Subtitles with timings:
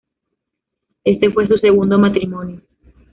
[1.03, 2.63] Este fue su segundo matrimonio.